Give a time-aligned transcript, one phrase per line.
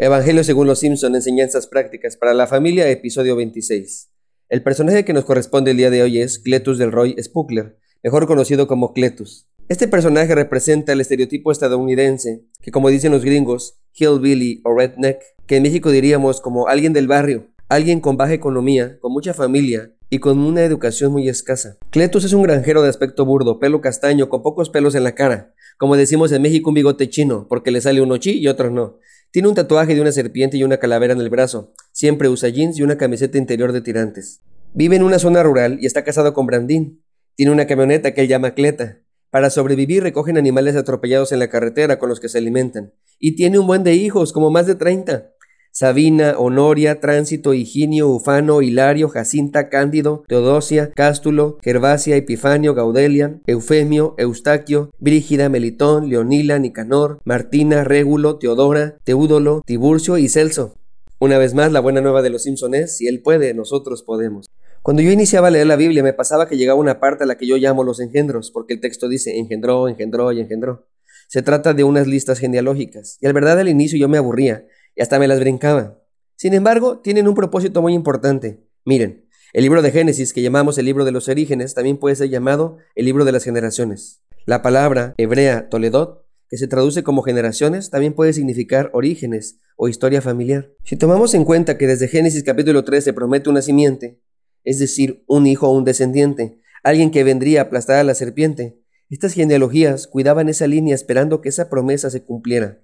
[0.00, 4.10] Evangelio según los Simpson, enseñanzas prácticas para la familia, episodio 26.
[4.48, 8.28] El personaje que nos corresponde el día de hoy es Cletus del Roy Spuckler, mejor
[8.28, 9.48] conocido como Cletus.
[9.68, 15.18] Este personaje representa el estereotipo estadounidense, que como dicen los gringos, hillbilly o redneck,
[15.48, 19.96] que en México diríamos como alguien del barrio, alguien con baja economía, con mucha familia
[20.10, 21.76] y con una educación muy escasa.
[21.90, 25.54] Cletus es un granjero de aspecto burdo, pelo castaño, con pocos pelos en la cara,
[25.76, 28.98] como decimos en México un bigote chino, porque le sale uno chi y otro no.
[29.30, 31.74] Tiene un tatuaje de una serpiente y una calavera en el brazo.
[31.92, 34.40] Siempre usa jeans y una camiseta interior de tirantes.
[34.72, 37.02] Vive en una zona rural y está casado con Brandín.
[37.34, 39.00] Tiene una camioneta que él llama Cleta.
[39.30, 42.94] Para sobrevivir recogen animales atropellados en la carretera con los que se alimentan.
[43.18, 45.34] Y tiene un buen de hijos, como más de 30.
[45.70, 54.90] Sabina, Honoria, Tránsito, Higinio, Ufano, Hilario, Jacinta, Cándido, Teodosia, Cástulo, Gervasia, Epifanio, Gaudelia, Eufemio, Eustaquio,
[54.98, 60.74] Brígida, Melitón, Leonila, Nicanor, Martina, Régulo, Teodora, Teúdolo, Tiburcio y Celso.
[61.20, 64.46] Una vez más, la buena nueva de los Simpson es, si él puede, nosotros podemos.
[64.82, 67.36] Cuando yo iniciaba a leer la Biblia me pasaba que llegaba una parte a la
[67.36, 70.86] que yo llamo los engendros, porque el texto dice engendró, engendró y engendró.
[71.26, 74.64] Se trata de unas listas genealógicas, y al verdad al inicio yo me aburría,
[74.98, 76.02] y hasta me las brincaba.
[76.34, 78.64] Sin embargo, tienen un propósito muy importante.
[78.84, 82.30] Miren, el libro de Génesis, que llamamos el libro de los orígenes, también puede ser
[82.30, 84.24] llamado el libro de las generaciones.
[84.44, 90.20] La palabra hebrea Toledot, que se traduce como generaciones, también puede significar orígenes o historia
[90.20, 90.72] familiar.
[90.84, 94.20] Si tomamos en cuenta que desde Génesis capítulo 3 se promete una simiente,
[94.64, 98.80] es decir, un hijo o un descendiente, alguien que vendría a aplastar a la serpiente,
[99.10, 102.80] estas genealogías cuidaban esa línea esperando que esa promesa se cumpliera.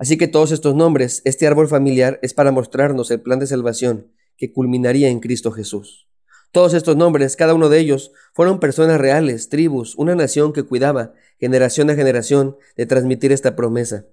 [0.00, 4.10] Así que todos estos nombres, este árbol familiar, es para mostrarnos el plan de salvación
[4.38, 6.08] que culminaría en Cristo Jesús.
[6.52, 11.12] Todos estos nombres, cada uno de ellos, fueron personas reales, tribus, una nación que cuidaba,
[11.38, 14.06] generación a generación, de transmitir esta promesa.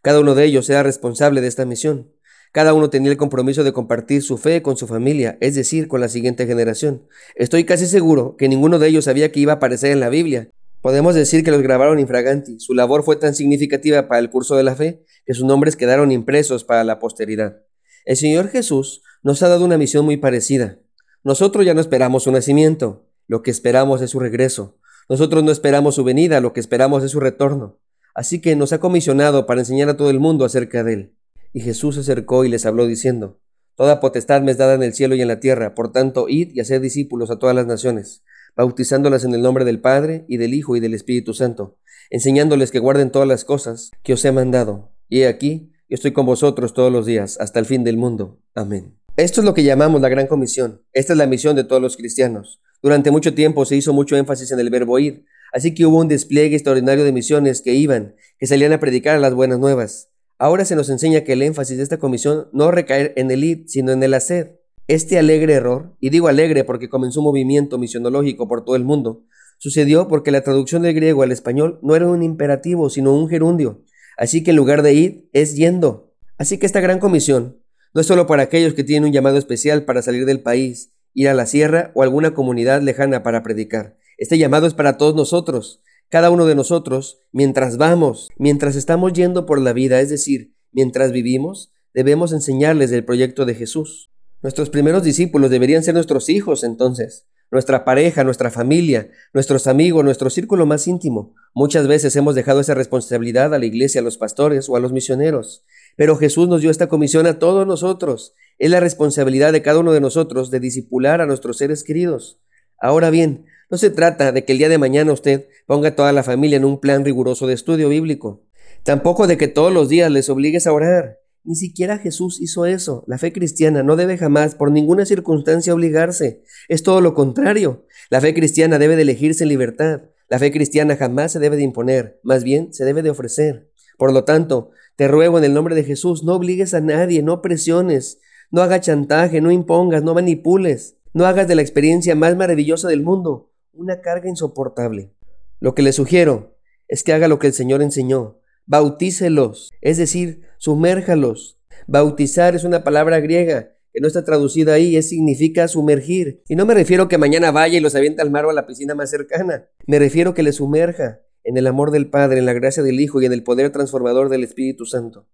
[0.00, 2.10] Cada uno de ellos era responsable de esta misión.
[2.50, 6.00] Cada uno tenía el compromiso de compartir su fe con su familia, es decir, con
[6.00, 7.06] la siguiente generación.
[7.34, 10.48] Estoy casi seguro que ninguno de ellos sabía que iba a aparecer en la Biblia,
[10.84, 12.60] Podemos decir que los grabaron infraganti.
[12.60, 16.12] Su labor fue tan significativa para el curso de la fe que sus nombres quedaron
[16.12, 17.62] impresos para la posteridad.
[18.04, 20.78] El Señor Jesús nos ha dado una misión muy parecida.
[21.22, 24.76] Nosotros ya no esperamos su nacimiento, lo que esperamos es su regreso.
[25.08, 27.80] Nosotros no esperamos su venida, lo que esperamos es su retorno.
[28.14, 31.14] Así que nos ha comisionado para enseñar a todo el mundo acerca de él.
[31.54, 33.40] Y Jesús se acercó y les habló diciendo,
[33.74, 36.50] Toda potestad me es dada en el cielo y en la tierra, por tanto, id
[36.52, 38.22] y haced discípulos a todas las naciones
[38.56, 41.78] bautizándolas en el nombre del Padre y del Hijo y del Espíritu Santo,
[42.10, 44.92] enseñándoles que guarden todas las cosas que os he mandado.
[45.08, 48.40] Y he aquí, yo estoy con vosotros todos los días, hasta el fin del mundo.
[48.54, 48.96] Amén.
[49.16, 50.82] Esto es lo que llamamos la Gran Comisión.
[50.92, 52.60] Esta es la misión de todos los cristianos.
[52.82, 56.08] Durante mucho tiempo se hizo mucho énfasis en el verbo ir, así que hubo un
[56.08, 60.10] despliegue extraordinario de misiones que iban, que salían a predicar las buenas nuevas.
[60.36, 63.64] Ahora se nos enseña que el énfasis de esta comisión no recae en el ir,
[63.68, 64.60] sino en el hacer.
[64.86, 69.24] Este alegre error, y digo alegre porque comenzó un movimiento misionológico por todo el mundo,
[69.58, 73.82] sucedió porque la traducción del griego al español no era un imperativo, sino un gerundio.
[74.18, 76.12] Así que en lugar de ir, es yendo.
[76.36, 77.62] Así que esta gran comisión
[77.94, 81.28] no es solo para aquellos que tienen un llamado especial para salir del país, ir
[81.28, 83.96] a la sierra o alguna comunidad lejana para predicar.
[84.18, 85.80] Este llamado es para todos nosotros,
[86.10, 91.10] cada uno de nosotros, mientras vamos, mientras estamos yendo por la vida, es decir, mientras
[91.10, 94.10] vivimos, debemos enseñarles del proyecto de Jesús.
[94.44, 100.28] Nuestros primeros discípulos deberían ser nuestros hijos entonces, nuestra pareja, nuestra familia, nuestros amigos, nuestro
[100.28, 101.34] círculo más íntimo.
[101.54, 104.92] Muchas veces hemos dejado esa responsabilidad a la iglesia, a los pastores o a los
[104.92, 105.64] misioneros.
[105.96, 108.34] Pero Jesús nos dio esta comisión a todos nosotros.
[108.58, 112.38] Es la responsabilidad de cada uno de nosotros de disipular a nuestros seres queridos.
[112.78, 116.12] Ahora bien, no se trata de que el día de mañana usted ponga a toda
[116.12, 118.42] la familia en un plan riguroso de estudio bíblico.
[118.82, 121.23] Tampoco de que todos los días les obligues a orar.
[121.44, 123.04] Ni siquiera Jesús hizo eso.
[123.06, 126.42] La fe cristiana no debe jamás, por ninguna circunstancia, obligarse.
[126.68, 127.86] Es todo lo contrario.
[128.10, 130.02] La fe cristiana debe de elegirse en libertad.
[130.28, 133.70] La fe cristiana jamás se debe de imponer, más bien se debe de ofrecer.
[133.98, 137.42] Por lo tanto, te ruego en el nombre de Jesús, no obligues a nadie, no
[137.42, 138.20] presiones,
[138.50, 143.02] no hagas chantaje, no impongas, no manipules, no hagas de la experiencia más maravillosa del
[143.02, 145.12] mundo una carga insoportable.
[145.60, 146.56] Lo que le sugiero
[146.88, 151.58] es que haga lo que el Señor enseñó, bautícelos, es decir, sumérjalos.
[151.86, 156.42] Bautizar es una palabra griega que no está traducida ahí, significa sumergir.
[156.48, 158.66] Y no me refiero que mañana vaya y los avienta al mar o a la
[158.66, 159.68] piscina más cercana.
[159.86, 163.22] Me refiero que le sumerja en el amor del Padre, en la gracia del Hijo
[163.22, 165.28] y en el poder transformador del Espíritu Santo.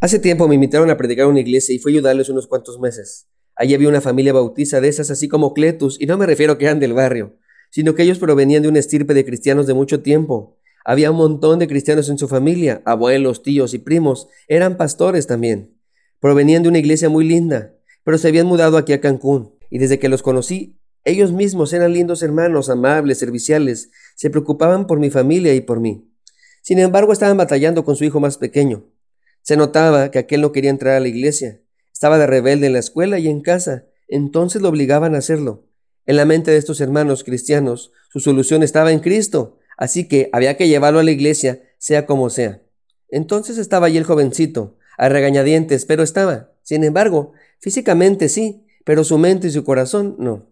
[0.00, 2.78] Hace tiempo me invitaron a predicar a una iglesia y fui a ayudarles unos cuantos
[2.78, 3.26] meses.
[3.56, 6.66] Allí había una familia bautiza de esas, así como Cletus, y no me refiero que
[6.66, 7.38] eran del barrio,
[7.70, 11.58] sino que ellos provenían de una estirpe de cristianos de mucho tiempo, había un montón
[11.58, 15.78] de cristianos en su familia, abuelos, tíos y primos, eran pastores también.
[16.20, 19.98] Provenían de una iglesia muy linda, pero se habían mudado aquí a Cancún, y desde
[19.98, 25.54] que los conocí, ellos mismos eran lindos hermanos, amables, serviciales, se preocupaban por mi familia
[25.54, 26.10] y por mí.
[26.62, 28.84] Sin embargo, estaban batallando con su hijo más pequeño.
[29.42, 31.60] Se notaba que aquel no quería entrar a la iglesia,
[31.92, 35.66] estaba de rebelde en la escuela y en casa, entonces lo obligaban a hacerlo.
[36.06, 40.56] En la mente de estos hermanos cristianos, su solución estaba en Cristo, así que había
[40.56, 42.62] que llevarlo a la iglesia, sea como sea.
[43.08, 46.52] Entonces estaba allí el jovencito, a regañadientes, pero estaba.
[46.62, 50.46] Sin embargo, físicamente sí, pero su mente y su corazón no.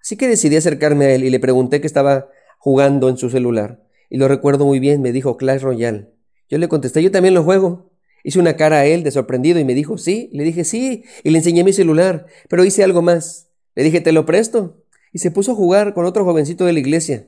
[0.00, 2.28] Así que decidí acercarme a él y le pregunté que estaba
[2.58, 3.82] jugando en su celular.
[4.08, 6.10] Y lo recuerdo muy bien, me dijo Clash Royale.
[6.48, 7.90] Yo le contesté, yo también lo juego.
[8.22, 10.30] Hice una cara a él de sorprendido y me dijo, sí.
[10.32, 11.04] Le dije, sí.
[11.24, 13.48] Y le enseñé mi celular, pero hice algo más.
[13.74, 14.82] Le dije, te lo presto
[15.16, 17.26] y se puso a jugar con otro jovencito de la iglesia.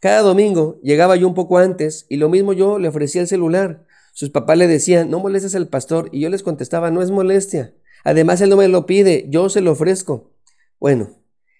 [0.00, 3.84] Cada domingo llegaba yo un poco antes y lo mismo yo le ofrecía el celular.
[4.12, 7.74] Sus papás le decían, no molestes al pastor y yo les contestaba, no es molestia.
[8.04, 10.30] Además él no me lo pide, yo se lo ofrezco.
[10.78, 11.10] Bueno,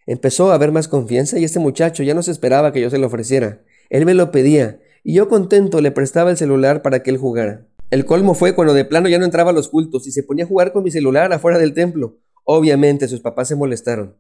[0.06, 2.98] empezó a haber más confianza y este muchacho ya no se esperaba que yo se
[2.98, 3.62] lo ofreciera.
[3.90, 7.66] Él me lo pedía y yo contento le prestaba el celular para que él jugara.
[7.90, 10.44] El colmo fue cuando de plano ya no entraba a los cultos y se ponía
[10.44, 12.19] a jugar con mi celular afuera del templo.
[12.44, 14.16] Obviamente sus papás se molestaron.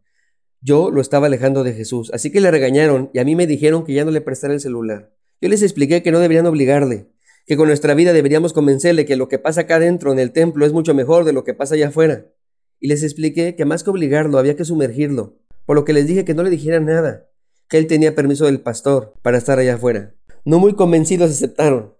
[0.66, 3.84] Yo lo estaba alejando de Jesús, así que le regañaron y a mí me dijeron
[3.84, 5.14] que ya no le prestara el celular.
[5.42, 7.10] Yo les expliqué que no deberían obligarle,
[7.44, 10.64] que con nuestra vida deberíamos convencerle que lo que pasa acá dentro en el templo
[10.64, 12.32] es mucho mejor de lo que pasa allá afuera.
[12.80, 16.24] Y les expliqué que más que obligarlo había que sumergirlo, por lo que les dije
[16.24, 17.28] que no le dijeran nada,
[17.68, 20.14] que él tenía permiso del pastor para estar allá afuera.
[20.46, 21.92] No muy convencidos aceptaron.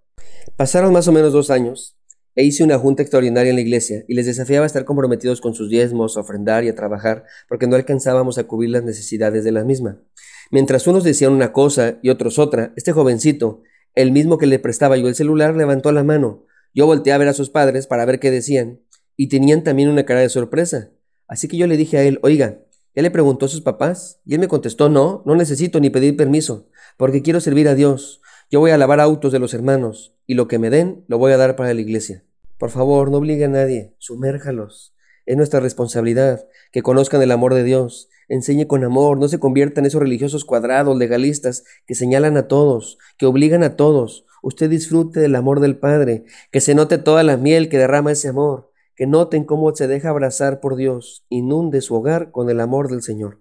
[0.55, 1.99] Pasaron más o menos dos años,
[2.35, 5.55] e hice una junta extraordinaria en la iglesia y les desafiaba a estar comprometidos con
[5.55, 9.51] sus diezmos, a ofrendar y a trabajar, porque no alcanzábamos a cubrir las necesidades de
[9.51, 10.01] la misma.
[10.51, 13.63] Mientras unos decían una cosa y otros otra, este jovencito,
[13.95, 16.45] el mismo que le prestaba yo el celular, levantó la mano.
[16.73, 18.81] Yo volteé a ver a sus padres para ver qué decían,
[19.15, 20.91] y tenían también una cara de sorpresa.
[21.27, 22.59] Así que yo le dije a él, oiga,
[22.93, 24.19] ¿ya le preguntó a sus papás?
[24.25, 28.21] Y él me contestó, no, no necesito ni pedir permiso, porque quiero servir a Dios.
[28.51, 31.31] Yo voy a lavar autos de los hermanos y lo que me den lo voy
[31.31, 32.23] a dar para la iglesia.
[32.59, 34.93] Por favor, no obligue a nadie, sumérjalos.
[35.25, 38.07] Es nuestra responsabilidad que conozcan el amor de Dios.
[38.29, 42.99] Enseñe con amor, no se convierta en esos religiosos cuadrados, legalistas, que señalan a todos,
[43.17, 44.25] que obligan a todos.
[44.43, 48.27] Usted disfrute del amor del Padre, que se note toda la miel que derrama ese
[48.27, 52.89] amor, que noten cómo se deja abrazar por Dios, inunde su hogar con el amor
[52.89, 53.39] del Señor.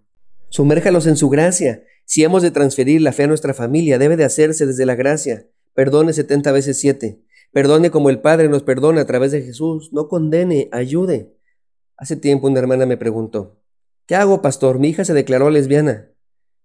[0.49, 1.85] Sumérjalos en su gracia.
[2.05, 5.49] Si hemos de transferir la fe a nuestra familia, debe de hacerse desde la gracia.
[5.75, 7.23] Perdone setenta veces siete.
[7.53, 9.91] Perdone como el Padre nos perdona a través de Jesús.
[9.93, 11.37] No condene, ayude.
[11.97, 13.61] Hace tiempo una hermana me preguntó,
[14.07, 14.79] ¿qué hago, pastor?
[14.79, 16.11] Mi hija se declaró lesbiana.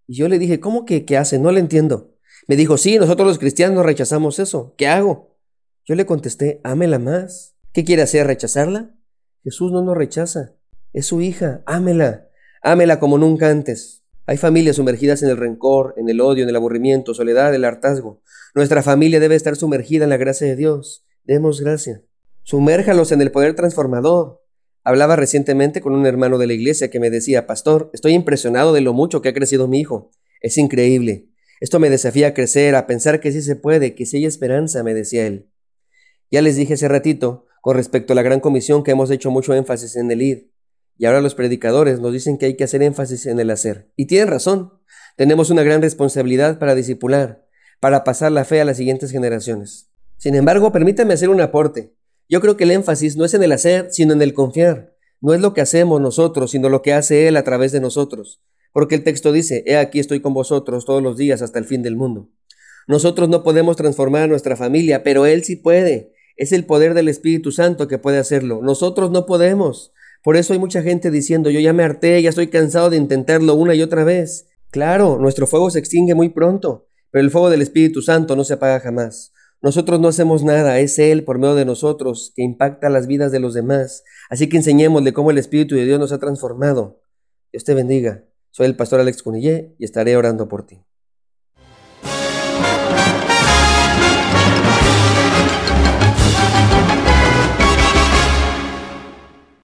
[0.08, 1.38] Y yo le dije, ¿cómo que qué hace?
[1.38, 2.16] No le entiendo.
[2.48, 4.74] Me dijo, sí, nosotros los cristianos rechazamos eso.
[4.78, 5.38] ¿Qué hago?
[5.86, 7.56] Yo le contesté, ámela más.
[7.72, 8.26] ¿Qué quiere hacer?
[8.26, 8.96] ¿Rechazarla?
[9.44, 10.56] Jesús no nos rechaza.
[10.94, 11.62] Es su hija.
[11.68, 12.28] Ámela.
[12.64, 14.04] Ámela como nunca antes.
[14.30, 18.22] Hay familias sumergidas en el rencor, en el odio, en el aburrimiento, soledad, el hartazgo.
[18.54, 21.04] Nuestra familia debe estar sumergida en la gracia de Dios.
[21.24, 22.04] Demos gracia.
[22.44, 24.44] Sumérjalos en el poder transformador.
[24.84, 28.82] Hablaba recientemente con un hermano de la iglesia que me decía, Pastor, estoy impresionado de
[28.82, 30.12] lo mucho que ha crecido mi hijo.
[30.42, 31.30] Es increíble.
[31.60, 34.84] Esto me desafía a crecer, a pensar que sí se puede, que sí hay esperanza,
[34.84, 35.50] me decía él.
[36.30, 39.56] Ya les dije hace ratito, con respecto a la gran comisión que hemos hecho mucho
[39.56, 40.38] énfasis en el ID,
[41.00, 43.90] y ahora los predicadores nos dicen que hay que hacer énfasis en el hacer.
[43.96, 44.74] Y tienen razón.
[45.16, 47.48] Tenemos una gran responsabilidad para discipular,
[47.80, 49.90] para pasar la fe a las siguientes generaciones.
[50.18, 51.96] Sin embargo, permítame hacer un aporte.
[52.28, 54.94] Yo creo que el énfasis no es en el hacer, sino en el confiar.
[55.22, 58.42] No es lo que hacemos nosotros, sino lo que hace Él a través de nosotros.
[58.74, 61.82] Porque el texto dice, He aquí estoy con vosotros todos los días hasta el fin
[61.82, 62.30] del mundo.
[62.88, 66.12] Nosotros no podemos transformar a nuestra familia, pero Él sí puede.
[66.36, 68.60] Es el poder del Espíritu Santo que puede hacerlo.
[68.62, 69.94] Nosotros no podemos.
[70.24, 73.56] Por eso hay mucha gente diciendo, yo ya me harté, ya estoy cansado de intentarlo
[73.56, 74.48] una y otra vez.
[74.70, 78.54] Claro, nuestro fuego se extingue muy pronto, pero el fuego del Espíritu Santo no se
[78.54, 79.32] apaga jamás.
[79.62, 83.40] Nosotros no hacemos nada, es Él por medio de nosotros que impacta las vidas de
[83.40, 84.04] los demás.
[84.30, 87.02] Así que enseñémosle cómo el Espíritu de Dios nos ha transformado.
[87.52, 88.26] Dios te bendiga.
[88.52, 90.82] Soy el pastor Alex Cunillé y estaré orando por ti.